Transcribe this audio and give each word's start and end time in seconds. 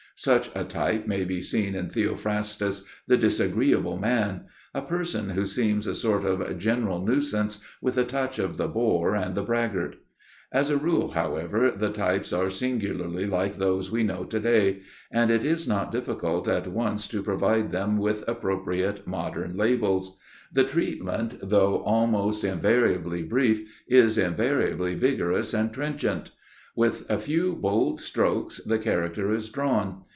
Such 0.17 0.51
a 0.53 0.63
type 0.65 1.07
may 1.07 1.25
be 1.25 1.41
seen 1.41 1.73
in 1.73 1.89
Theophrastus's 1.89 2.85
"The 3.07 3.17
Disagreeable 3.17 3.97
Man," 3.97 4.41
a 4.71 4.83
person 4.83 5.29
who 5.31 5.47
seems 5.47 5.87
a 5.87 5.95
sort 5.95 6.25
of 6.25 6.59
general 6.59 7.03
nuisance 7.03 7.59
with 7.81 7.97
a 7.97 8.03
touch 8.05 8.37
of 8.37 8.57
the 8.57 8.67
bore 8.67 9.15
and 9.15 9.33
the 9.33 9.41
braggart. 9.41 9.95
As 10.51 10.69
a 10.69 10.77
rule, 10.77 11.09
however, 11.11 11.71
the 11.71 11.89
types 11.89 12.31
are 12.31 12.51
singularly 12.51 13.25
like 13.25 13.57
those 13.57 13.89
we 13.89 14.03
know 14.03 14.23
to 14.25 14.39
day, 14.39 14.81
and 15.09 15.31
it 15.31 15.43
is 15.43 15.67
not 15.67 15.91
difficult 15.91 16.47
at 16.47 16.67
once 16.67 17.07
to 17.07 17.23
provide 17.23 17.71
them 17.71 17.97
with 17.97 18.23
appropriate 18.27 19.07
modern 19.07 19.57
labels. 19.57 20.19
The 20.53 20.65
treatment, 20.65 21.39
though 21.41 21.77
almost 21.81 22.43
invariably 22.43 23.23
brief, 23.23 23.67
is 23.87 24.19
invariably 24.19 24.93
vigorous 24.93 25.51
and 25.55 25.73
trenchant. 25.73 26.29
With 26.75 27.09
a 27.09 27.17
few 27.17 27.55
bold 27.55 27.99
strokes 27.99 28.57
the 28.63 28.77
character 28.77 29.31
is 29.33 29.49
drawn. 29.49 30.03